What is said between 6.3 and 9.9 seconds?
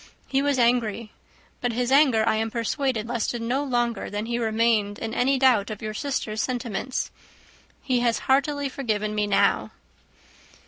sentiments. He has heartily forgiven me now."